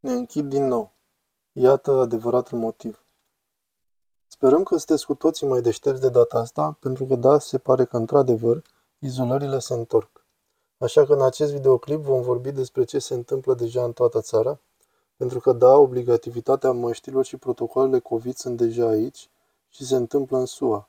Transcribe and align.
Ne 0.00 0.12
închid 0.12 0.48
din 0.48 0.66
nou. 0.66 0.92
Iată 1.52 1.90
adevăratul 1.90 2.58
motiv. 2.58 3.04
Sperăm 4.26 4.62
că 4.62 4.76
sunteți 4.76 5.06
cu 5.06 5.14
toții 5.14 5.46
mai 5.46 5.60
deștepți 5.60 6.00
de 6.00 6.08
data 6.08 6.38
asta, 6.38 6.76
pentru 6.80 7.04
că 7.04 7.14
da, 7.14 7.38
se 7.38 7.58
pare 7.58 7.84
că 7.84 7.96
într-adevăr, 7.96 8.62
izolările 8.98 9.58
se 9.58 9.74
întorc. 9.74 10.26
Așa 10.78 11.04
că 11.04 11.12
în 11.12 11.22
acest 11.22 11.52
videoclip 11.52 12.00
vom 12.00 12.20
vorbi 12.20 12.52
despre 12.52 12.84
ce 12.84 12.98
se 12.98 13.14
întâmplă 13.14 13.54
deja 13.54 13.84
în 13.84 13.92
toată 13.92 14.20
țara, 14.20 14.60
pentru 15.16 15.40
că 15.40 15.52
da, 15.52 15.76
obligativitatea 15.76 16.72
măștilor 16.72 17.24
și 17.24 17.36
protocolele 17.36 17.98
COVID 17.98 18.36
sunt 18.36 18.56
deja 18.56 18.86
aici 18.86 19.30
și 19.68 19.86
se 19.86 19.96
întâmplă 19.96 20.38
în 20.38 20.46
SUA. 20.46 20.88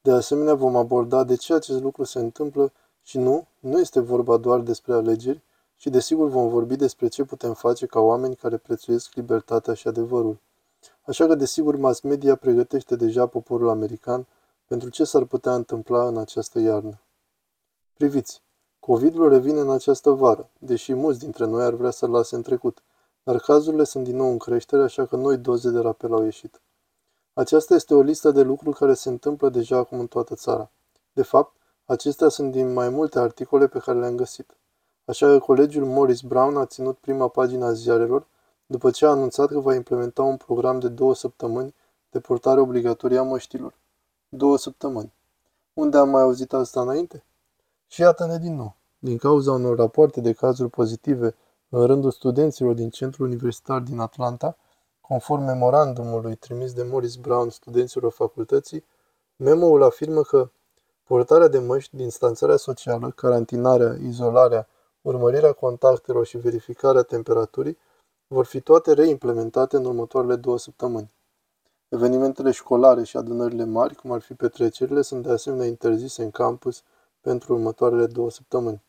De 0.00 0.10
asemenea, 0.10 0.54
vom 0.54 0.76
aborda 0.76 1.24
de 1.24 1.36
ce 1.36 1.54
acest 1.54 1.80
lucru 1.80 2.04
se 2.04 2.18
întâmplă 2.18 2.72
și 3.02 3.18
nu, 3.18 3.46
nu 3.58 3.80
este 3.80 4.00
vorba 4.00 4.36
doar 4.36 4.60
despre 4.60 4.92
alegeri, 4.92 5.42
și 5.80 5.90
desigur 5.90 6.28
vom 6.28 6.48
vorbi 6.48 6.76
despre 6.76 7.08
ce 7.08 7.24
putem 7.24 7.54
face 7.54 7.86
ca 7.86 8.00
oameni 8.00 8.36
care 8.36 8.56
prețuiesc 8.56 9.14
libertatea 9.14 9.74
și 9.74 9.88
adevărul. 9.88 10.38
Așa 11.02 11.26
că 11.26 11.34
desigur 11.34 11.76
mass 11.76 12.00
media 12.00 12.36
pregătește 12.36 12.96
deja 12.96 13.26
poporul 13.26 13.68
american 13.68 14.26
pentru 14.66 14.88
ce 14.88 15.04
s-ar 15.04 15.24
putea 15.24 15.54
întâmpla 15.54 16.06
în 16.06 16.18
această 16.18 16.58
iarnă. 16.58 17.00
Priviți, 17.94 18.42
COVID-ul 18.80 19.28
revine 19.28 19.60
în 19.60 19.70
această 19.70 20.10
vară, 20.10 20.48
deși 20.58 20.94
mulți 20.94 21.18
dintre 21.18 21.44
noi 21.46 21.64
ar 21.64 21.74
vrea 21.74 21.90
să-l 21.90 22.10
lase 22.10 22.34
în 22.34 22.42
trecut, 22.42 22.82
dar 23.22 23.38
cazurile 23.38 23.84
sunt 23.84 24.04
din 24.04 24.16
nou 24.16 24.30
în 24.30 24.38
creștere, 24.38 24.82
așa 24.82 25.06
că 25.06 25.16
noi 25.16 25.36
doze 25.36 25.70
de 25.70 25.78
rapel 25.78 26.12
au 26.12 26.24
ieșit. 26.24 26.60
Aceasta 27.32 27.74
este 27.74 27.94
o 27.94 28.00
listă 28.00 28.30
de 28.30 28.42
lucruri 28.42 28.76
care 28.76 28.94
se 28.94 29.08
întâmplă 29.08 29.48
deja 29.48 29.76
acum 29.76 30.00
în 30.00 30.06
toată 30.06 30.34
țara. 30.34 30.70
De 31.12 31.22
fapt, 31.22 31.56
acestea 31.84 32.28
sunt 32.28 32.52
din 32.52 32.72
mai 32.72 32.88
multe 32.88 33.18
articole 33.18 33.66
pe 33.66 33.78
care 33.78 33.98
le-am 33.98 34.16
găsit. 34.16 34.56
Așa 35.08 35.26
că 35.26 35.38
colegiul 35.38 35.84
Morris 35.84 36.20
Brown 36.20 36.56
a 36.56 36.66
ținut 36.66 36.98
prima 36.98 37.28
pagina 37.28 37.66
a 37.66 37.72
ziarelor 37.72 38.26
după 38.66 38.90
ce 38.90 39.06
a 39.06 39.10
anunțat 39.10 39.48
că 39.48 39.58
va 39.58 39.74
implementa 39.74 40.22
un 40.22 40.36
program 40.36 40.78
de 40.78 40.88
două 40.88 41.14
săptămâni 41.14 41.74
de 42.10 42.20
purtare 42.20 42.60
obligatorie 42.60 43.18
a 43.18 43.22
măștilor. 43.22 43.74
Două 44.28 44.58
săptămâni. 44.58 45.12
Unde 45.72 45.96
am 45.96 46.08
mai 46.08 46.22
auzit 46.22 46.52
asta 46.52 46.80
înainte? 46.80 47.24
Și 47.86 48.00
iată-ne 48.00 48.38
din 48.38 48.56
nou. 48.56 48.74
Din 48.98 49.16
cauza 49.16 49.52
unor 49.52 49.76
rapoarte 49.76 50.20
de 50.20 50.32
cazuri 50.32 50.70
pozitive 50.70 51.34
în 51.68 51.86
rândul 51.86 52.10
studenților 52.10 52.74
din 52.74 52.90
centrul 52.90 53.26
universitar 53.26 53.80
din 53.80 53.98
Atlanta, 53.98 54.56
conform 55.00 55.42
memorandumului 55.42 56.34
trimis 56.34 56.72
de 56.72 56.82
Morris 56.82 57.14
Brown 57.14 57.50
studenților 57.50 58.12
facultății, 58.12 58.84
memo-ul 59.36 59.82
afirmă 59.82 60.22
că 60.22 60.50
portarea 61.04 61.48
de 61.48 61.58
măști, 61.58 61.96
distanțarea 61.96 62.56
socială, 62.56 63.10
carantinarea, 63.10 63.96
izolarea, 64.02 64.68
urmărirea 65.08 65.52
contactelor 65.52 66.26
și 66.26 66.38
verificarea 66.38 67.02
temperaturii 67.02 67.78
vor 68.26 68.44
fi 68.44 68.60
toate 68.60 68.92
reimplementate 68.92 69.76
în 69.76 69.84
următoarele 69.84 70.36
două 70.36 70.58
săptămâni. 70.58 71.10
Evenimentele 71.88 72.50
școlare 72.50 73.04
și 73.04 73.16
adunările 73.16 73.64
mari, 73.64 73.94
cum 73.94 74.12
ar 74.12 74.20
fi 74.20 74.34
petrecerile, 74.34 75.02
sunt 75.02 75.22
de 75.22 75.30
asemenea 75.30 75.66
interzise 75.66 76.22
în 76.22 76.30
campus 76.30 76.82
pentru 77.20 77.54
următoarele 77.54 78.06
două 78.06 78.30
săptămâni. 78.30 78.82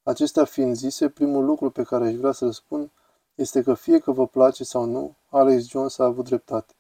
Acestea 0.04 0.46
fiind 0.46 0.76
zise, 0.76 1.10
primul 1.10 1.46
lucru 1.46 1.70
pe 1.70 1.84
care 1.84 2.08
aș 2.08 2.14
vrea 2.14 2.32
să-l 2.32 2.52
spun 2.52 2.92
este 3.36 3.62
că 3.62 3.74
fie 3.74 4.00
că 4.00 4.12
vă 4.12 4.28
place 4.28 4.64
sau 4.64 4.86
nu, 4.86 5.16
Alex 5.30 5.68
Jones 5.68 5.98
a 5.98 6.04
avut 6.04 6.26
dreptate. 6.26 6.74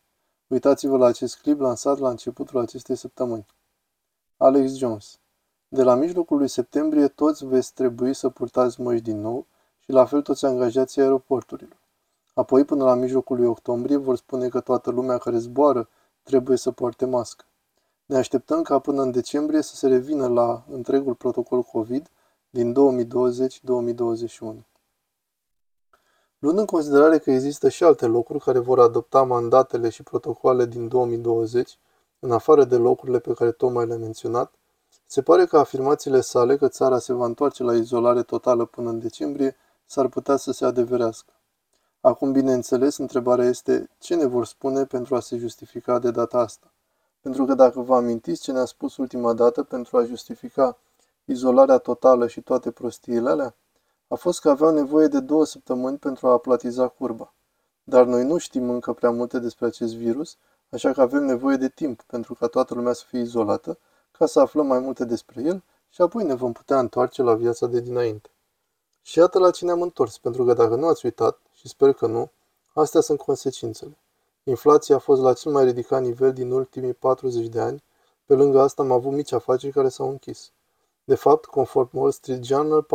Uitați-vă 0.47 0.97
la 0.97 1.05
acest 1.05 1.41
clip 1.41 1.59
lansat 1.59 1.99
la 1.99 2.09
începutul 2.09 2.59
acestei 2.59 2.95
săptămâni. 2.95 3.45
Alex 4.37 4.75
Jones 4.75 5.19
De 5.67 5.83
la 5.83 5.95
mijlocul 5.95 6.37
lui 6.37 6.47
septembrie 6.47 7.07
toți 7.07 7.45
veți 7.45 7.73
trebui 7.73 8.13
să 8.13 8.29
purtați 8.29 8.81
măști 8.81 9.03
din 9.03 9.21
nou 9.21 9.45
și 9.79 9.91
la 9.91 10.05
fel 10.05 10.21
toți 10.21 10.45
angajații 10.45 11.01
aeroporturilor. 11.01 11.77
Apoi, 12.33 12.65
până 12.65 12.83
la 12.83 12.93
mijlocul 12.93 13.37
lui 13.37 13.45
octombrie, 13.45 13.95
vor 13.95 14.17
spune 14.17 14.49
că 14.49 14.59
toată 14.59 14.91
lumea 14.91 15.17
care 15.17 15.37
zboară 15.37 15.89
trebuie 16.23 16.57
să 16.57 16.71
poarte 16.71 17.05
mască. 17.05 17.45
Ne 18.05 18.17
așteptăm 18.17 18.61
ca 18.61 18.79
până 18.79 19.01
în 19.01 19.11
decembrie 19.11 19.61
să 19.61 19.75
se 19.75 19.87
revină 19.87 20.27
la 20.27 20.63
întregul 20.71 21.13
protocol 21.13 21.63
COVID 21.63 22.09
din 22.49 22.73
2020-2021. 22.73 24.72
Luând 26.43 26.57
în 26.57 26.65
considerare 26.65 27.17
că 27.17 27.31
există 27.31 27.69
și 27.69 27.83
alte 27.83 28.05
locuri 28.05 28.39
care 28.39 28.59
vor 28.59 28.79
adopta 28.79 29.23
mandatele 29.23 29.89
și 29.89 30.03
protocoalele 30.03 30.65
din 30.65 30.87
2020, 30.87 31.79
în 32.19 32.31
afară 32.31 32.63
de 32.63 32.75
locurile 32.75 33.19
pe 33.19 33.33
care 33.33 33.51
tocmai 33.51 33.85
le-am 33.85 33.99
menționat, 33.99 34.53
se 35.05 35.21
pare 35.21 35.45
că 35.45 35.57
afirmațiile 35.57 36.21
sale 36.21 36.57
că 36.57 36.67
țara 36.67 36.99
se 36.99 37.13
va 37.13 37.25
întoarce 37.25 37.63
la 37.63 37.75
izolare 37.75 38.23
totală 38.23 38.65
până 38.65 38.89
în 38.89 38.99
decembrie 38.99 39.55
s-ar 39.85 40.07
putea 40.07 40.35
să 40.35 40.51
se 40.51 40.65
adeverească. 40.65 41.33
Acum, 42.01 42.31
bineînțeles, 42.31 42.97
întrebarea 42.97 43.45
este 43.45 43.89
ce 43.99 44.15
ne 44.15 44.25
vor 44.25 44.45
spune 44.45 44.85
pentru 44.85 45.15
a 45.15 45.19
se 45.19 45.37
justifica 45.37 45.99
de 45.99 46.11
data 46.11 46.37
asta. 46.37 46.71
Pentru 47.21 47.45
că 47.45 47.53
dacă 47.53 47.79
vă 47.79 47.95
amintiți 47.95 48.41
ce 48.41 48.51
ne-a 48.51 48.65
spus 48.65 48.97
ultima 48.97 49.33
dată 49.33 49.63
pentru 49.63 49.97
a 49.97 50.03
justifica 50.03 50.77
izolarea 51.25 51.77
totală 51.77 52.27
și 52.27 52.41
toate 52.41 52.71
prostiile 52.71 53.29
alea, 53.29 53.55
a 54.13 54.15
fost 54.15 54.39
că 54.39 54.49
aveau 54.49 54.71
nevoie 54.71 55.07
de 55.07 55.19
două 55.19 55.45
săptămâni 55.45 55.97
pentru 55.97 56.27
a 56.27 56.31
aplatiza 56.31 56.87
curba. 56.87 57.33
Dar 57.83 58.05
noi 58.05 58.23
nu 58.23 58.37
știm 58.37 58.69
încă 58.69 58.93
prea 58.93 59.09
multe 59.09 59.39
despre 59.39 59.65
acest 59.65 59.95
virus, 59.95 60.37
așa 60.69 60.91
că 60.91 61.01
avem 61.01 61.23
nevoie 61.23 61.55
de 61.55 61.69
timp 61.69 62.01
pentru 62.01 62.33
ca 62.33 62.47
toată 62.47 62.73
lumea 62.73 62.93
să 62.93 63.03
fie 63.07 63.19
izolată, 63.19 63.77
ca 64.11 64.25
să 64.25 64.39
aflăm 64.39 64.67
mai 64.67 64.79
multe 64.79 65.05
despre 65.05 65.41
el 65.41 65.63
și 65.89 66.01
apoi 66.01 66.23
ne 66.23 66.33
vom 66.33 66.51
putea 66.51 66.79
întoarce 66.79 67.21
la 67.21 67.33
viața 67.35 67.67
de 67.67 67.79
dinainte. 67.79 68.29
Și 69.01 69.17
iată 69.17 69.39
la 69.39 69.51
cine 69.51 69.71
am 69.71 69.81
întors, 69.81 70.17
pentru 70.17 70.45
că 70.45 70.53
dacă 70.53 70.75
nu 70.75 70.87
ați 70.87 71.05
uitat, 71.05 71.39
și 71.51 71.67
sper 71.67 71.93
că 71.93 72.07
nu, 72.07 72.31
astea 72.73 73.01
sunt 73.01 73.19
consecințele. 73.19 73.97
Inflația 74.43 74.95
a 74.95 74.99
fost 74.99 75.21
la 75.21 75.33
cel 75.33 75.51
mai 75.51 75.65
ridicat 75.65 76.01
nivel 76.01 76.33
din 76.33 76.51
ultimii 76.51 76.93
40 76.93 77.47
de 77.47 77.59
ani, 77.59 77.83
pe 78.25 78.33
lângă 78.33 78.61
asta 78.61 78.81
am 78.81 78.91
avut 78.91 79.11
mici 79.11 79.31
afaceri 79.31 79.73
care 79.73 79.89
s-au 79.89 80.09
închis. 80.09 80.51
De 81.05 81.15
fapt, 81.15 81.45
conform 81.45 81.89
Wall 81.91 82.11
Street 82.11 82.43
Journal, 82.43 82.85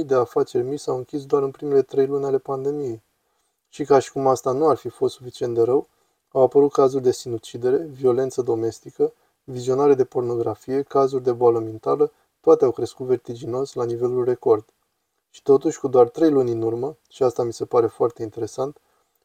400.000 0.00 0.06
de 0.06 0.14
afaceri 0.14 0.64
mici 0.64 0.80
s-au 0.80 0.96
închis 0.96 1.26
doar 1.26 1.42
în 1.42 1.50
primele 1.50 1.82
trei 1.82 2.06
luni 2.06 2.24
ale 2.24 2.38
pandemiei. 2.38 3.02
Și 3.68 3.84
ca 3.84 3.98
și 3.98 4.12
cum 4.12 4.26
asta 4.26 4.52
nu 4.52 4.68
ar 4.68 4.76
fi 4.76 4.88
fost 4.88 5.14
suficient 5.14 5.54
de 5.54 5.62
rău, 5.62 5.88
au 6.32 6.42
apărut 6.42 6.72
cazuri 6.72 7.02
de 7.02 7.12
sinucidere, 7.12 7.76
violență 7.76 8.42
domestică, 8.42 9.12
vizionare 9.44 9.94
de 9.94 10.04
pornografie, 10.04 10.82
cazuri 10.82 11.22
de 11.22 11.32
boală 11.32 11.58
mentală, 11.58 12.12
toate 12.40 12.64
au 12.64 12.70
crescut 12.70 13.06
vertiginos 13.06 13.72
la 13.72 13.84
nivelul 13.84 14.24
record. 14.24 14.64
Și 15.30 15.42
totuși, 15.42 15.80
cu 15.80 15.88
doar 15.88 16.08
trei 16.08 16.30
luni 16.30 16.52
în 16.52 16.62
urmă, 16.62 16.96
și 17.08 17.22
asta 17.22 17.42
mi 17.42 17.52
se 17.52 17.64
pare 17.64 17.86
foarte 17.86 18.22
interesant, 18.22 18.76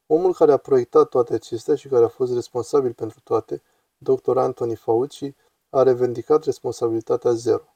omul 0.08 0.34
care 0.34 0.52
a 0.52 0.58
proiectat 0.58 1.10
toate 1.10 1.34
acestea 1.34 1.76
și 1.76 1.88
care 1.88 2.04
a 2.04 2.08
fost 2.08 2.34
responsabil 2.34 2.94
pentru 2.94 3.20
toate, 3.24 3.62
dr. 3.98 4.38
Anthony 4.38 4.76
Fauci, 4.76 5.34
a 5.70 5.84
revendicat 5.84 6.44
responsabilitatea 6.44 7.32
zero. 7.32 7.73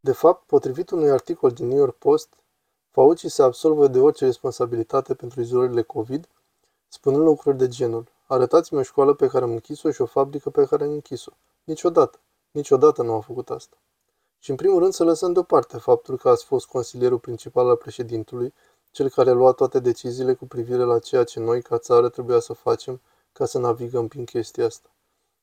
De 0.00 0.12
fapt, 0.12 0.46
potrivit 0.46 0.90
unui 0.90 1.10
articol 1.10 1.50
din 1.50 1.66
New 1.66 1.78
York 1.78 1.96
Post, 1.96 2.28
Fauci 2.90 3.26
se 3.26 3.42
absolvă 3.42 3.86
de 3.86 4.00
orice 4.00 4.24
responsabilitate 4.24 5.14
pentru 5.14 5.40
izolările 5.40 5.82
COVID, 5.82 6.28
spunând 6.88 7.22
lucruri 7.22 7.56
de 7.56 7.68
genul 7.68 8.14
Arătați-mi 8.28 8.80
o 8.80 8.82
școală 8.82 9.14
pe 9.14 9.26
care 9.26 9.44
am 9.44 9.50
închis-o 9.50 9.90
și 9.90 10.02
o 10.02 10.06
fabrică 10.06 10.50
pe 10.50 10.66
care 10.66 10.84
am 10.84 10.90
închis-o. 10.90 11.32
Niciodată. 11.64 12.18
Niciodată 12.50 13.02
nu 13.02 13.12
a 13.12 13.20
făcut 13.20 13.50
asta. 13.50 13.76
Și 14.38 14.50
în 14.50 14.56
primul 14.56 14.78
rând 14.78 14.92
să 14.92 15.04
lăsăm 15.04 15.32
deoparte 15.32 15.78
faptul 15.78 16.16
că 16.16 16.28
ați 16.28 16.44
fost 16.44 16.66
consilierul 16.66 17.18
principal 17.18 17.68
al 17.68 17.76
președintului, 17.76 18.54
cel 18.90 19.08
care 19.08 19.30
a 19.30 19.32
luat 19.32 19.54
toate 19.54 19.78
deciziile 19.78 20.34
cu 20.34 20.46
privire 20.46 20.82
la 20.82 20.98
ceea 20.98 21.24
ce 21.24 21.40
noi, 21.40 21.62
ca 21.62 21.78
țară, 21.78 22.08
trebuia 22.08 22.38
să 22.38 22.52
facem 22.52 23.00
ca 23.32 23.44
să 23.44 23.58
navigăm 23.58 24.08
prin 24.08 24.24
chestia 24.24 24.66
asta. 24.66 24.88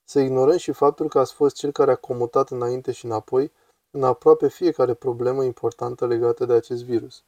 Să 0.03 0.19
ignorăm 0.19 0.57
și 0.57 0.71
faptul 0.71 1.07
că 1.07 1.19
ați 1.19 1.33
fost 1.33 1.55
cel 1.55 1.71
care 1.71 1.91
a 1.91 1.95
comutat 1.95 2.49
înainte 2.49 2.91
și 2.91 3.05
înapoi 3.05 3.51
în 3.95 4.03
aproape 4.03 4.47
fiecare 4.47 4.93
problemă 4.93 5.43
importantă 5.43 6.07
legată 6.07 6.45
de 6.45 6.53
acest 6.53 6.83
virus. 6.83 7.23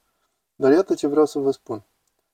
Dar 0.56 0.72
iată 0.72 0.94
ce 0.94 1.08
vreau 1.08 1.26
să 1.26 1.40
vă 1.40 1.52
spun. 1.52 1.84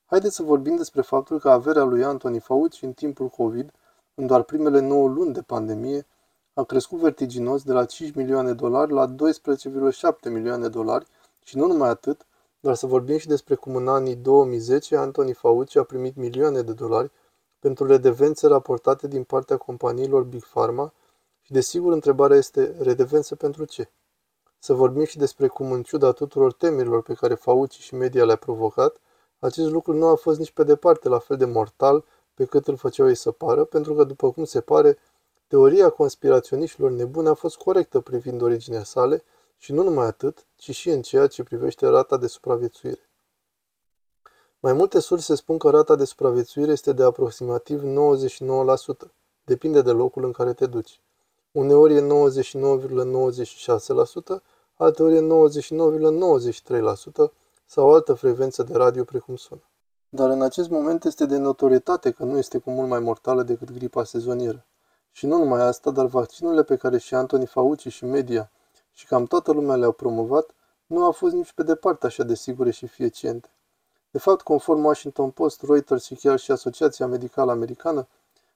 Haideți 0.06 0.36
să 0.36 0.44
vorbim 0.44 0.76
despre 0.76 1.02
faptul 1.02 1.40
că 1.40 1.50
averea 1.50 1.84
lui 1.84 2.04
Anthony 2.04 2.40
Fauci 2.40 2.82
în 2.82 2.94
timpul 2.94 3.28
COVID, 3.28 3.72
în 4.16 4.28
doar 4.28 4.44
primele 4.44 4.80
9 4.80 5.08
luni 5.08 5.34
de 5.34 5.42
pandemie, 5.42 6.06
a 6.54 6.64
crescut 6.64 7.00
vertiginos 7.00 7.64
de 7.64 7.72
la 7.74 7.86
5 7.86 8.16
milioane 8.16 8.48
de 8.48 8.54
dolari 8.54 8.92
la 8.92 9.16
12,7 9.16 10.32
milioane 10.32 10.62
de 10.62 10.70
dolari 10.70 11.06
și 11.44 11.58
nu 11.58 11.68
numai 11.68 11.90
atât, 11.90 12.26
dar 12.60 12.76
să 12.76 12.86
vorbim 12.86 13.18
și 13.18 13.28
despre 13.28 13.56
cum 13.56 13.76
în 13.76 13.88
anii 13.88 14.16
2010 14.16 14.96
Anthony 14.96 15.34
Fauci 15.34 15.76
a 15.76 15.84
primit 15.84 16.16
milioane 16.16 16.62
de 16.62 16.74
dolari 16.74 17.12
pentru 17.60 17.86
redevențe 17.86 18.48
raportate 18.48 19.08
din 19.08 19.24
partea 19.24 19.58
companiilor 19.58 20.24
Big 20.24 20.46
Pharma 20.46 20.94
și 21.42 21.52
desigur 21.52 21.94
întrebarea 21.94 22.38
este 22.38 22.76
redevențe 22.80 23.36
pentru 23.36 23.66
ce? 23.66 23.90
Să 24.64 24.74
vorbim 24.74 25.04
și 25.04 25.18
despre 25.18 25.48
cum 25.48 25.72
în 25.72 25.84
ciuda 25.84 26.12
tuturor 26.12 26.54
temerilor 26.54 27.02
pe 27.02 27.14
care 27.14 27.34
Fauci 27.34 27.80
și 27.80 27.96
media 27.96 28.26
le-a 28.26 28.36
provocat, 28.36 28.96
acest 29.40 29.70
lucru 29.70 29.94
nu 29.94 30.08
a 30.08 30.16
fost 30.16 30.40
nici 30.40 30.52
pe 30.52 30.64
departe 30.64 31.10
la 31.10 31.20
fel 31.20 31.38
de 31.38 31.46
mortal 31.46 32.06
pe 32.34 32.46
cât 32.46 32.68
îl 32.68 32.78
făceau 32.78 33.08
ei 33.08 33.16
să 33.16 33.32
pară, 33.32 33.64
pentru 33.64 33.94
că, 33.94 34.04
după 34.04 34.32
cum 34.32 34.46
se 34.46 34.62
pare, 34.62 34.98
teoria 35.48 35.90
conspiraționiștilor 35.90 36.92
nebune 36.92 37.30
a 37.30 37.34
fost 37.34 37.58
corectă 37.58 38.00
privind 38.00 38.42
originea 38.42 38.84
sale 38.84 39.24
și 39.58 39.72
nu 39.72 39.84
numai 39.84 40.06
atât, 40.06 40.46
ci 40.56 40.76
și 40.76 40.90
în 40.90 41.02
ceea 41.02 41.28
ce 41.28 41.44
privește 41.44 41.88
rata 41.88 42.18
de 42.18 42.28
supraviețuire. 42.28 43.10
Mai 44.60 44.74
multe 44.74 45.00
surse 45.00 45.36
spun 45.36 45.58
că 45.58 45.70
rata 45.70 45.96
de 45.96 46.06
supraviețuire 46.06 46.72
este 46.72 46.94
de 46.94 47.04
aproximativ 47.04 47.84
99%, 47.84 47.88
depinde 49.44 49.82
de 49.82 49.92
locul 49.92 50.24
în 50.24 50.32
care 50.32 50.54
te 50.54 50.66
duci. 50.66 51.02
Uneori 51.52 51.96
e 51.96 52.02
99,96%, 52.02 54.42
alteori 54.84 55.16
e 55.16 55.20
99,93% 55.20 55.26
sau 57.66 57.88
o 57.88 57.94
altă 57.94 58.14
frecvență 58.14 58.64
de 58.64 58.74
radio 58.74 59.04
precum 59.04 59.36
sună. 59.36 59.62
Dar 60.10 60.30
în 60.30 60.42
acest 60.42 60.70
moment 60.70 61.04
este 61.04 61.26
de 61.26 61.38
notorietate 61.38 62.12
că 62.12 62.24
nu 62.24 62.38
este 62.38 62.58
cu 62.58 62.72
mult 62.72 62.90
mai 62.90 63.00
mortală 63.00 63.44
decât 63.44 63.72
gripa 63.72 64.04
sezonieră. 64.04 64.66
Și 65.12 65.26
nu 65.26 65.38
numai 65.38 65.62
asta, 65.62 65.92
dar 65.92 66.06
vaccinurile 66.06 66.64
pe 66.64 66.76
care 66.76 66.98
și 66.98 67.16
Anthony 67.16 67.46
Fauci 67.46 67.88
și 67.88 68.06
media 68.06 68.52
și 68.94 69.06
cam 69.06 69.26
toată 69.26 69.52
lumea 69.52 69.76
le-au 69.76 69.92
promovat 69.92 70.56
nu 70.86 71.04
au 71.04 71.12
fost 71.12 71.34
nici 71.34 71.54
pe 71.54 71.64
departe 71.64 72.06
așa 72.06 72.24
de 72.24 72.36
sigure 72.36 72.72
și 72.72 72.86
eficiente. 72.86 73.50
De 74.12 74.18
fapt, 74.18 74.42
conform 74.42 74.84
Washington 74.84 75.30
Post, 75.30 75.64
Reuters 75.64 76.06
și 76.06 76.16
chiar 76.16 76.40
și 76.40 76.52
Asociația 76.52 77.08
Medicală 77.08 77.52
Americană, 77.52 78.08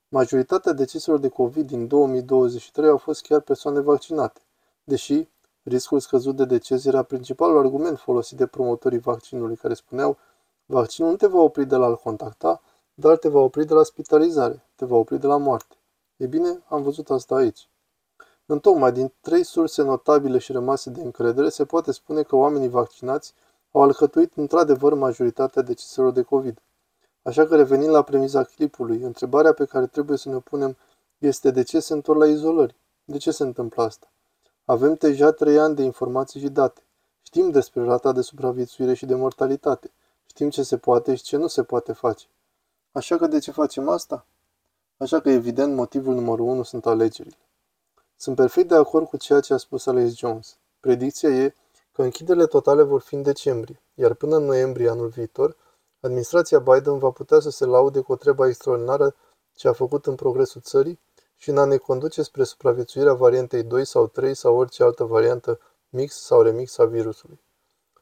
majoritatea 0.08 0.72
deceselor 0.72 1.20
de 1.20 1.28
COVID 1.28 1.68
din 1.68 1.88
2023 1.88 2.90
au 2.90 2.98
fost 2.98 3.22
chiar 3.22 3.40
persoane 3.40 3.80
vaccinate, 3.80 4.42
deși 4.84 5.28
riscul 5.66 6.00
scăzut 6.00 6.36
de 6.36 6.46
deces 6.46 6.86
era 6.86 7.04
principalul 7.04 7.58
argument 7.58 8.00
folosit 8.00 8.38
de 8.38 8.48
promotorii 8.48 9.00
vaccinului, 9.00 9.56
care 9.56 9.74
spuneau 9.74 10.18
vaccinul 10.66 11.12
nu 11.12 11.18
te 11.18 11.28
va 11.28 11.40
opri 11.40 11.66
de 11.66 11.76
la 11.76 11.86
a-l 11.86 11.96
contacta, 11.96 12.62
dar 12.94 13.18
te 13.18 13.30
va 13.30 13.40
opri 13.40 13.66
de 13.66 13.74
la 13.74 13.84
spitalizare, 13.84 14.66
te 14.76 14.86
va 14.86 14.96
opri 14.96 15.20
de 15.20 15.28
la 15.28 15.38
moarte. 15.38 15.76
E 16.18 16.28
bine, 16.28 16.64
am 16.68 16.82
văzut 16.82 17.10
asta 17.10 17.36
aici. 17.36 17.70
Întocmai 18.46 18.92
din 18.92 19.14
trei 19.22 19.44
surse 19.44 19.82
notabile 19.82 20.38
și 20.38 20.52
rămase 20.52 20.90
de 20.90 21.02
încredere, 21.02 21.50
se 21.50 21.66
poate 21.66 21.92
spune 21.92 22.22
că 22.24 22.36
oamenii 22.36 22.70
vaccinați 22.70 23.34
au 23.72 23.82
alcătuit 23.82 24.34
într-adevăr 24.36 24.94
majoritatea 24.94 25.62
deceselor 25.62 26.12
de 26.12 26.22
COVID. 26.22 26.62
Așa 27.22 27.46
că 27.46 27.56
revenind 27.56 27.92
la 27.92 28.02
premiza 28.02 28.44
clipului, 28.44 29.02
întrebarea 29.02 29.54
pe 29.54 29.66
care 29.66 29.88
trebuie 29.88 30.18
să 30.18 30.30
ne 30.30 30.40
punem 30.40 30.78
este 31.18 31.52
de 31.52 31.64
ce 31.64 31.80
se 31.80 31.94
întorc 31.94 32.20
la 32.20 32.28
izolări? 32.28 32.76
De 33.04 33.18
ce 33.18 33.32
se 33.32 33.44
întâmplă 33.44 33.84
asta? 33.84 34.08
Avem 34.66 34.94
deja 34.94 35.32
trei 35.32 35.60
ani 35.60 35.76
de 35.76 35.84
informații 35.84 36.40
și 36.40 36.50
date. 36.50 36.82
Știm 37.22 37.52
despre 37.52 37.84
rata 37.84 38.12
de 38.12 38.22
supraviețuire 38.22 38.94
și 38.94 39.06
de 39.06 39.16
mortalitate. 39.16 39.92
Știm 40.26 40.50
ce 40.50 40.64
se 40.64 40.78
poate 40.78 41.16
și 41.16 41.24
ce 41.24 41.38
nu 41.38 41.48
se 41.48 41.64
poate 41.64 41.94
face. 41.94 42.26
Așa 42.92 43.18
că 43.18 43.28
de 43.28 43.40
ce 43.40 43.52
facem 43.52 43.90
asta? 43.90 44.26
Așa 44.98 45.20
că, 45.20 45.30
evident, 45.30 45.76
motivul 45.76 46.14
numărul 46.14 46.48
unu 46.48 46.64
sunt 46.64 46.86
alegerile. 46.86 47.38
Sunt 48.18 48.36
perfect 48.36 48.68
de 48.68 48.76
acord 48.76 49.08
cu 49.08 49.18
ceea 49.18 49.40
ce 49.40 49.54
a 49.54 49.58
spus 49.58 49.86
Alex 49.86 50.16
Jones. 50.16 50.58
Predicția 50.80 51.30
e 51.30 51.56
că 51.92 52.04
închiderile 52.04 52.46
totale 52.46 52.84
vor 52.84 53.02
fi 53.02 53.16
în 53.16 53.22
decembrie, 53.22 53.82
iar 53.94 54.14
până 54.14 54.36
în 54.36 54.44
noiembrie 54.44 54.90
anul 54.90 55.08
viitor, 55.08 55.56
administrația 56.00 56.60
Biden 56.60 56.98
va 56.98 57.10
putea 57.10 57.40
să 57.40 57.50
se 57.50 57.66
laude 57.66 58.00
cu 58.00 58.12
o 58.12 58.16
treabă 58.16 58.48
extraordinară 58.48 59.16
ce 59.56 59.68
a 59.68 59.74
făcut 59.74 60.06
în 60.06 60.16
progresul 60.16 60.62
țării 60.62 61.00
și 61.46 61.52
în 61.52 61.58
a 61.58 61.66
ne 61.66 61.78
conduce 61.78 62.22
spre 62.22 62.44
supraviețuirea 62.44 63.14
variantei 63.14 63.64
2 63.64 63.86
sau 63.86 64.08
3 64.08 64.34
sau 64.34 64.58
orice 64.58 64.84
altă 64.84 65.04
variantă 65.04 65.60
mix 65.90 66.16
sau 66.16 66.42
remix 66.42 66.78
a 66.78 66.86
virusului. 66.86 67.40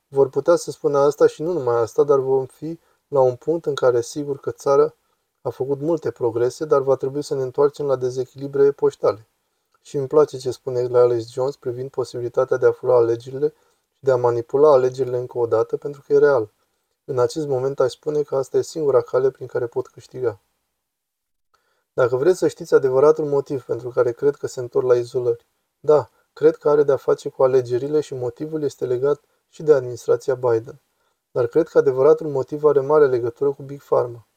Vor 0.07 0.29
putea 0.29 0.55
să 0.55 0.71
spună 0.71 0.97
asta 0.97 1.27
și 1.27 1.41
nu 1.41 1.51
numai 1.51 1.75
asta, 1.75 2.03
dar 2.03 2.19
vom 2.19 2.45
fi 2.45 2.79
la 3.07 3.19
un 3.19 3.35
punct 3.35 3.65
în 3.65 3.75
care 3.75 4.01
sigur 4.01 4.39
că 4.39 4.51
țara 4.51 4.95
a 5.41 5.49
făcut 5.49 5.79
multe 5.81 6.11
progrese, 6.11 6.65
dar 6.65 6.81
va 6.81 6.95
trebui 6.95 7.21
să 7.21 7.35
ne 7.35 7.41
întoarcem 7.41 7.85
la 7.85 7.95
dezechilibre 7.95 8.71
poștale. 8.71 9.27
Și 9.81 9.97
îmi 9.97 10.07
place 10.07 10.37
ce 10.37 10.51
spune 10.51 10.97
Alex 10.97 11.31
Jones 11.31 11.55
privind 11.55 11.89
posibilitatea 11.89 12.57
de 12.57 12.65
a 12.65 12.71
fura 12.71 12.95
alegerile 12.95 13.53
și 13.93 13.99
de 13.99 14.11
a 14.11 14.15
manipula 14.15 14.71
alegerile 14.71 15.17
încă 15.17 15.37
o 15.37 15.45
dată, 15.45 15.77
pentru 15.77 16.03
că 16.05 16.13
e 16.13 16.17
real. 16.17 16.51
În 17.05 17.19
acest 17.19 17.47
moment 17.47 17.79
aș 17.79 17.91
spune 17.91 18.21
că 18.21 18.35
asta 18.35 18.57
e 18.57 18.61
singura 18.61 19.01
cale 19.01 19.29
prin 19.29 19.47
care 19.47 19.65
pot 19.67 19.87
câștiga. 19.87 20.39
Dacă 21.93 22.15
vreți 22.15 22.37
să 22.37 22.47
știți 22.47 22.73
adevăratul 22.73 23.25
motiv 23.25 23.63
pentru 23.63 23.89
care 23.89 24.11
cred 24.11 24.35
că 24.35 24.47
se 24.47 24.59
întorc 24.59 24.85
la 24.85 24.95
izolări, 24.95 25.45
da, 25.79 26.09
cred 26.33 26.55
că 26.55 26.69
are 26.69 26.83
de-a 26.83 26.95
face 26.95 27.29
cu 27.29 27.43
alegerile 27.43 27.99
și 27.99 28.13
motivul 28.13 28.63
este 28.63 28.85
legat 28.85 29.21
și 29.49 29.63
de 29.63 29.73
administrația 29.73 30.35
Biden. 30.35 30.81
Dar 31.31 31.47
cred 31.47 31.67
că 31.67 31.77
adevăratul 31.77 32.27
motiv 32.27 32.63
are 32.63 32.79
mare 32.79 33.07
legătură 33.07 33.51
cu 33.51 33.63
Big 33.63 33.81
Pharma, 33.81 34.27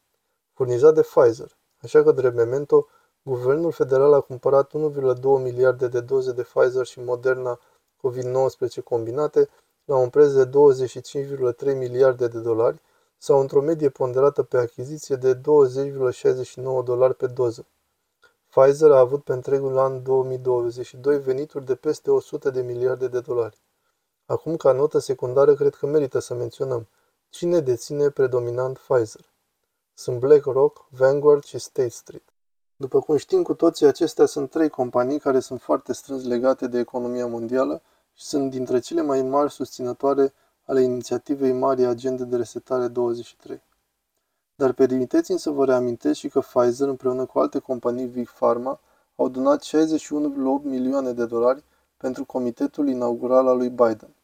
furnizat 0.53 0.95
de 0.95 1.01
Pfizer. 1.01 1.57
Așa 1.83 2.03
că, 2.03 2.13
drept 2.13 2.35
memento, 2.35 2.87
guvernul 3.23 3.73
federal 3.73 4.13
a 4.13 4.21
cumpărat 4.21 4.71
1,2 4.71 5.23
miliarde 5.23 5.89
de 5.89 6.01
doze 6.01 6.33
de 6.33 6.43
Pfizer 6.43 6.87
și 6.87 7.01
Moderna 7.01 7.61
COVID-19 7.97 8.83
combinate 8.85 9.49
la 9.85 9.97
un 9.97 10.09
preț 10.09 10.31
de 10.31 10.47
25,3 10.47 11.77
miliarde 11.77 12.29
de 12.29 12.39
dolari 12.39 12.81
sau 13.19 13.41
într-o 13.41 13.61
medie 13.61 13.89
ponderată 13.89 14.43
pe 14.43 14.57
achiziție 14.57 15.17
de 15.17 15.37
20,69 15.37 16.85
dolari 16.85 17.15
pe 17.15 17.27
doză. 17.27 17.67
Pfizer 18.49 18.91
a 18.91 18.99
avut 18.99 19.25
pe 19.25 19.33
întregul 19.33 19.79
an 19.79 20.03
2022 20.03 21.19
venituri 21.19 21.65
de 21.65 21.75
peste 21.75 22.11
100 22.11 22.51
de 22.51 22.63
miliarde 22.63 23.09
de 23.09 23.21
dolari. 23.21 23.59
Acum, 24.27 24.57
ca 24.57 24.73
notă 24.73 24.99
secundară, 24.99 25.55
cred 25.55 25.75
că 25.75 25.87
merită 25.87 26.19
să 26.19 26.35
menționăm 26.35 26.89
cine 27.29 27.61
deține 27.61 28.11
predominant 28.11 28.79
Pfizer. 28.79 29.25
Sunt 29.95 30.19
BlackRock, 30.19 30.87
Vanguard 30.91 31.45
și 31.45 31.59
State 31.59 31.89
Street. 31.89 32.23
După 32.77 33.01
cum 33.01 33.17
știm 33.17 33.43
cu 33.43 33.55
toții, 33.55 33.87
acestea 33.87 34.27
sunt 34.27 34.51
trei 34.51 34.69
companii 34.69 35.19
care 35.19 35.41
sunt 35.41 35.61
foarte 35.61 35.93
strâns 35.93 36.25
legate 36.25 36.67
de 36.67 36.79
economia 36.79 37.27
mondială 37.27 37.83
și 38.15 38.25
sunt 38.25 38.51
dintre 38.51 38.79
cele 38.79 39.03
mai 39.03 39.23
mari 39.23 39.53
susținătoare 39.53 40.33
ale 40.67 40.83
inițiativei 40.83 41.53
mari 41.53 41.85
Agende 41.85 42.25
de 42.25 42.37
Resetare 42.37 42.89
23. 42.89 43.63
Dar 44.55 44.73
permiteți-mi 44.73 45.39
să 45.39 45.51
vă 45.51 45.65
reamintesc 45.65 46.19
și 46.19 46.29
că 46.29 46.41
Pfizer 46.41 46.89
împreună 46.89 47.25
cu 47.25 47.39
alte 47.39 47.59
companii 47.59 48.07
Big 48.07 48.29
Pharma 48.29 48.81
au 49.17 49.29
donat 49.29 49.65
61,8 49.65 49.71
milioane 50.63 51.13
de 51.13 51.27
dolari 51.27 51.65
pentru 51.97 52.25
comitetul 52.25 52.89
inaugural 52.89 53.49
al 53.49 53.57
lui 53.57 53.69
Biden. 53.69 54.15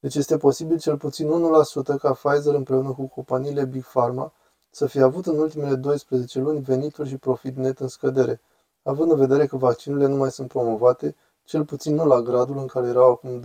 Deci 0.00 0.14
este 0.14 0.36
posibil 0.36 0.78
cel 0.78 0.96
puțin 0.96 1.28
1% 1.28 1.98
ca 2.00 2.12
Pfizer 2.12 2.54
împreună 2.54 2.92
cu 2.92 3.06
companiile 3.06 3.64
Big 3.64 3.84
Pharma 3.84 4.32
să 4.70 4.86
fie 4.86 5.02
avut 5.02 5.26
în 5.26 5.38
ultimele 5.38 5.74
12 5.74 6.40
luni 6.40 6.60
venituri 6.60 7.08
și 7.08 7.16
profit 7.16 7.56
net 7.56 7.78
în 7.78 7.88
scădere, 7.88 8.40
având 8.82 9.10
în 9.10 9.18
vedere 9.18 9.46
că 9.46 9.56
vaccinurile 9.56 10.06
nu 10.06 10.16
mai 10.16 10.30
sunt 10.30 10.48
promovate, 10.48 11.16
cel 11.44 11.64
puțin 11.64 11.94
nu 11.94 12.06
la 12.06 12.20
gradul 12.20 12.58
în 12.58 12.66
care 12.66 12.88
erau 12.88 13.10
acum 13.10 13.40
12-18 13.40 13.44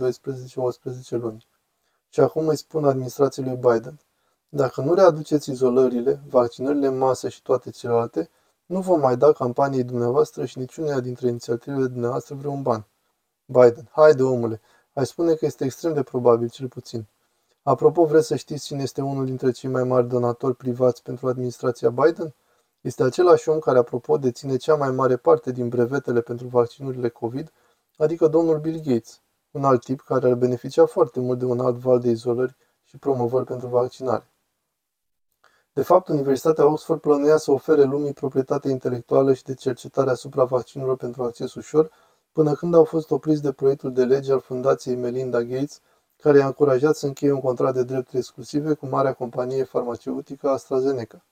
luni. 1.10 1.46
Și 2.08 2.20
acum 2.20 2.48
îi 2.48 2.56
spun 2.56 2.84
administrației 2.84 3.46
lui 3.46 3.56
Biden. 3.56 3.98
Dacă 4.48 4.80
nu 4.80 4.94
readuceți 4.94 5.50
izolările, 5.50 6.20
vaccinările 6.28 6.86
în 6.86 6.98
masă 6.98 7.28
și 7.28 7.42
toate 7.42 7.70
celelalte, 7.70 8.30
nu 8.66 8.80
vom 8.80 9.00
mai 9.00 9.16
da 9.16 9.32
campaniei 9.32 9.84
dumneavoastră 9.84 10.44
și 10.44 10.58
niciuneia 10.58 11.00
dintre 11.00 11.28
inițiativele 11.28 11.86
dumneavoastră 11.86 12.34
vreun 12.34 12.62
ban. 12.62 12.86
Biden, 13.44 13.88
haide 13.90 14.22
omule, 14.22 14.60
ai 14.92 15.06
spune 15.06 15.34
că 15.34 15.46
este 15.46 15.64
extrem 15.64 15.92
de 15.94 16.02
probabil, 16.02 16.48
cel 16.48 16.68
puțin. 16.68 17.06
Apropo, 17.62 18.04
vreți 18.04 18.26
să 18.26 18.36
știți 18.36 18.64
cine 18.64 18.82
este 18.82 19.02
unul 19.02 19.24
dintre 19.24 19.50
cei 19.50 19.70
mai 19.70 19.84
mari 19.84 20.08
donatori 20.08 20.54
privați 20.54 21.02
pentru 21.02 21.28
administrația 21.28 21.90
Biden? 21.90 22.34
Este 22.80 23.02
același 23.02 23.48
om 23.48 23.58
care, 23.58 23.78
apropo, 23.78 24.16
deține 24.16 24.56
cea 24.56 24.74
mai 24.74 24.90
mare 24.90 25.16
parte 25.16 25.52
din 25.52 25.68
brevetele 25.68 26.20
pentru 26.20 26.46
vaccinurile 26.46 27.08
COVID, 27.08 27.52
adică 27.96 28.26
domnul 28.26 28.58
Bill 28.58 28.80
Gates, 28.84 29.20
un 29.50 29.64
alt 29.64 29.84
tip 29.84 30.00
care 30.00 30.28
ar 30.28 30.34
beneficia 30.34 30.86
foarte 30.86 31.20
mult 31.20 31.38
de 31.38 31.44
un 31.44 31.60
alt 31.60 31.76
val 31.76 32.00
de 32.00 32.10
izolări 32.10 32.56
și 32.84 32.98
promovări 32.98 33.44
pentru 33.44 33.68
vaccinare. 33.68 34.30
De 35.72 35.82
fapt, 35.82 36.08
Universitatea 36.08 36.66
Oxford 36.66 37.00
plănuia 37.00 37.36
să 37.36 37.50
ofere 37.50 37.82
lumii 37.82 38.12
proprietate 38.12 38.68
intelectuală 38.68 39.34
și 39.34 39.42
de 39.42 39.54
cercetare 39.54 40.10
asupra 40.10 40.44
vaccinurilor 40.44 40.96
pentru 40.96 41.22
acces 41.22 41.54
ușor, 41.54 41.90
până 42.32 42.54
când 42.54 42.74
au 42.74 42.84
fost 42.84 43.10
opriți 43.10 43.42
de 43.42 43.52
proiectul 43.52 43.92
de 43.92 44.04
lege 44.04 44.32
al 44.32 44.40
Fundației 44.40 44.96
Melinda 44.96 45.42
Gates, 45.42 45.80
care 46.16 46.38
i-a 46.38 46.46
încurajat 46.46 46.96
să 46.96 47.06
încheie 47.06 47.32
un 47.32 47.40
contract 47.40 47.74
de 47.74 47.82
drepturi 47.82 48.16
exclusive 48.16 48.74
cu 48.74 48.86
marea 48.86 49.12
companie 49.12 49.64
farmaceutică 49.64 50.48
AstraZeneca. 50.48 51.24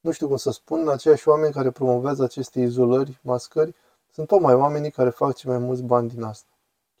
Nu 0.00 0.10
știu 0.10 0.26
cum 0.26 0.36
să 0.36 0.50
spun, 0.50 0.88
aceiași 0.88 1.28
oameni 1.28 1.52
care 1.52 1.70
promovează 1.70 2.22
aceste 2.22 2.60
izolări, 2.60 3.20
mascări, 3.22 3.74
Sunt 4.12 4.26
tocmai 4.26 4.54
oamenii 4.54 4.90
care 4.90 5.10
fac 5.10 5.34
cei 5.34 5.50
mai 5.50 5.58
mulți 5.58 5.82
bani 5.82 6.08
din 6.08 6.22
asta. 6.22 6.53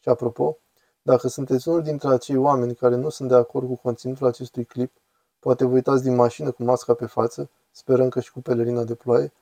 Și 0.04 0.10
apropo, 0.10 0.58
dacă 1.02 1.28
sunteți 1.28 1.68
unul 1.68 1.82
dintre 1.82 2.08
acei 2.08 2.36
oameni 2.36 2.74
care 2.74 2.94
nu 2.94 3.08
sunt 3.08 3.28
de 3.28 3.34
acord 3.34 3.66
cu 3.66 3.76
conținutul 3.76 4.26
acestui 4.26 4.64
clip, 4.64 4.92
poate 5.38 5.64
vă 5.64 5.74
uitați 5.74 6.02
din 6.02 6.14
mașină 6.14 6.50
cu 6.50 6.62
masca 6.62 6.94
pe 6.94 7.06
față, 7.06 7.50
sperăm 7.70 8.08
că 8.08 8.20
și 8.20 8.32
cu 8.32 8.40
pelerina 8.40 8.84
de 8.84 8.94
ploaie, 8.94 9.32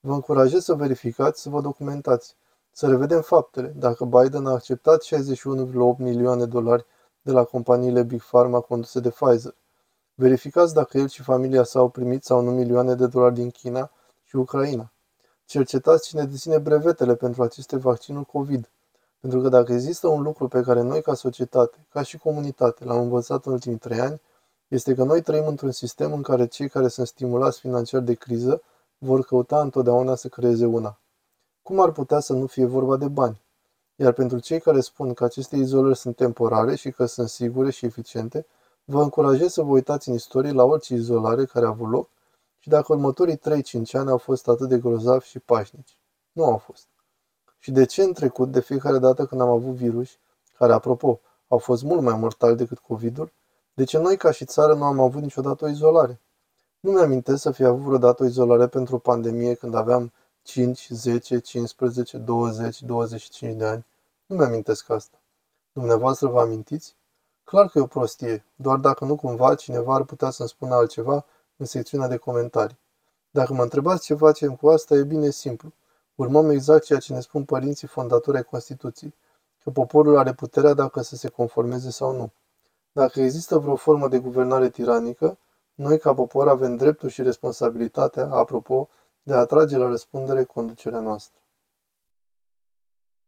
vă 0.00 0.12
încurajez 0.12 0.64
să 0.64 0.74
verificați, 0.74 1.42
să 1.42 1.48
vă 1.48 1.60
documentați, 1.60 2.36
să 2.72 2.88
revedem 2.88 3.20
faptele, 3.20 3.74
dacă 3.76 4.04
Biden 4.04 4.46
a 4.46 4.50
acceptat 4.50 5.04
61,8 5.04 5.96
milioane 5.96 6.44
de 6.44 6.46
dolari 6.46 6.86
de 7.22 7.32
la 7.32 7.44
companiile 7.44 8.02
Big 8.02 8.22
Pharma 8.22 8.60
conduse 8.60 9.00
de 9.00 9.10
Pfizer. 9.10 9.54
Verificați 10.14 10.74
dacă 10.74 10.98
el 10.98 11.08
și 11.08 11.22
familia 11.22 11.62
sa 11.62 11.78
au 11.78 11.88
primit 11.88 12.24
sau 12.24 12.40
nu 12.40 12.50
milioane 12.50 12.94
de 12.94 13.06
dolari 13.06 13.34
din 13.34 13.50
China 13.50 13.90
și 14.24 14.36
Ucraina. 14.36 14.92
Cercetați 15.44 16.08
cine 16.08 16.24
deține 16.24 16.58
brevetele 16.58 17.14
pentru 17.14 17.42
aceste 17.42 17.76
vaccinuri 17.76 18.26
COVID. 18.26 18.71
Pentru 19.22 19.40
că 19.40 19.48
dacă 19.48 19.72
există 19.72 20.08
un 20.08 20.22
lucru 20.22 20.48
pe 20.48 20.60
care 20.60 20.80
noi 20.80 21.02
ca 21.02 21.14
societate, 21.14 21.86
ca 21.92 22.02
și 22.02 22.18
comunitate, 22.18 22.84
l-am 22.84 23.00
învățat 23.00 23.46
în 23.46 23.52
ultimii 23.52 23.78
trei 23.78 24.00
ani, 24.00 24.20
este 24.68 24.94
că 24.94 25.04
noi 25.04 25.22
trăim 25.22 25.46
într-un 25.46 25.70
sistem 25.70 26.12
în 26.12 26.22
care 26.22 26.46
cei 26.46 26.68
care 26.68 26.88
sunt 26.88 27.06
stimulați 27.06 27.58
financiar 27.58 28.00
de 28.00 28.14
criză 28.14 28.62
vor 28.98 29.24
căuta 29.24 29.60
întotdeauna 29.60 30.14
să 30.14 30.28
creeze 30.28 30.66
una. 30.66 30.98
Cum 31.62 31.80
ar 31.80 31.90
putea 31.90 32.20
să 32.20 32.32
nu 32.32 32.46
fie 32.46 32.64
vorba 32.64 32.96
de 32.96 33.08
bani? 33.08 33.40
Iar 33.96 34.12
pentru 34.12 34.38
cei 34.38 34.60
care 34.60 34.80
spun 34.80 35.14
că 35.14 35.24
aceste 35.24 35.56
izolări 35.56 35.98
sunt 35.98 36.16
temporare 36.16 36.74
și 36.74 36.90
că 36.90 37.04
sunt 37.04 37.28
sigure 37.28 37.70
și 37.70 37.84
eficiente, 37.84 38.46
vă 38.84 39.02
încurajez 39.02 39.52
să 39.52 39.62
vă 39.62 39.70
uitați 39.70 40.08
în 40.08 40.14
istorie 40.14 40.52
la 40.52 40.64
orice 40.64 40.94
izolare 40.94 41.44
care 41.44 41.64
a 41.64 41.68
avut 41.68 41.90
loc 41.90 42.08
și 42.58 42.68
dacă 42.68 42.92
următorii 42.92 43.38
3-5 43.38 43.40
ani 43.92 44.10
au 44.10 44.18
fost 44.18 44.48
atât 44.48 44.68
de 44.68 44.78
grozavi 44.78 45.26
și 45.26 45.38
pașnici. 45.38 45.96
Nu 46.32 46.44
au 46.44 46.56
fost. 46.56 46.86
Și 47.62 47.70
de 47.70 47.84
ce 47.84 48.02
în 48.02 48.12
trecut, 48.12 48.50
de 48.50 48.60
fiecare 48.60 48.98
dată 48.98 49.26
când 49.26 49.40
am 49.40 49.48
avut 49.48 49.74
virus, 49.74 50.08
care, 50.58 50.72
apropo, 50.72 51.20
au 51.48 51.58
fost 51.58 51.82
mult 51.82 52.00
mai 52.00 52.18
mortali 52.18 52.56
decât 52.56 52.78
COVID-ul, 52.78 53.32
de 53.74 53.84
ce 53.84 53.98
noi 53.98 54.16
ca 54.16 54.30
și 54.30 54.44
țară 54.44 54.74
nu 54.74 54.84
am 54.84 55.00
avut 55.00 55.22
niciodată 55.22 55.64
o 55.64 55.68
izolare? 55.68 56.20
Nu 56.80 56.90
mi-amintesc 56.90 57.42
să 57.42 57.50
fi 57.50 57.64
avut 57.64 57.80
vreodată 57.80 58.22
o 58.22 58.26
izolare 58.26 58.66
pentru 58.66 58.94
o 58.94 58.98
pandemie 58.98 59.54
când 59.54 59.74
aveam 59.74 60.12
5, 60.42 60.88
10, 60.90 61.38
15, 61.38 62.18
20, 62.18 62.82
25 62.82 63.56
de 63.56 63.64
ani. 63.64 63.86
Nu 64.26 64.36
mi-amintesc 64.36 64.90
asta. 64.90 65.18
Dumneavoastră 65.72 66.28
vă 66.28 66.40
amintiți? 66.40 66.96
Clar 67.44 67.68
că 67.68 67.78
e 67.78 67.82
o 67.82 67.86
prostie, 67.86 68.44
doar 68.54 68.78
dacă 68.78 69.04
nu 69.04 69.16
cumva 69.16 69.54
cineva 69.54 69.94
ar 69.94 70.04
putea 70.04 70.30
să-mi 70.30 70.48
spună 70.48 70.74
altceva 70.74 71.24
în 71.56 71.66
secțiunea 71.66 72.08
de 72.08 72.16
comentarii. 72.16 72.78
Dacă 73.30 73.52
mă 73.52 73.62
întrebați 73.62 74.04
ce 74.04 74.14
facem 74.14 74.56
cu 74.56 74.68
asta, 74.68 74.94
e 74.94 75.02
bine 75.02 75.30
simplu. 75.30 75.72
Urmăm 76.14 76.50
exact 76.50 76.84
ceea 76.84 76.98
ce 76.98 77.12
ne 77.12 77.20
spun 77.20 77.44
părinții 77.44 77.88
fondatori 77.88 78.36
ai 78.36 78.42
Constituției, 78.42 79.14
că 79.62 79.70
poporul 79.70 80.18
are 80.18 80.32
puterea 80.32 80.74
dacă 80.74 81.02
să 81.02 81.16
se 81.16 81.28
conformeze 81.28 81.90
sau 81.90 82.16
nu. 82.16 82.32
Dacă 82.92 83.20
există 83.20 83.58
vreo 83.58 83.76
formă 83.76 84.08
de 84.08 84.18
guvernare 84.18 84.70
tiranică, 84.70 85.38
noi 85.74 85.98
ca 85.98 86.14
popor 86.14 86.48
avem 86.48 86.76
dreptul 86.76 87.08
și 87.08 87.22
responsabilitatea, 87.22 88.28
apropo, 88.30 88.88
de 89.22 89.32
a 89.32 89.38
atrage 89.38 89.76
la 89.76 89.88
răspundere 89.88 90.44
conducerea 90.44 91.00
noastră. 91.00 91.41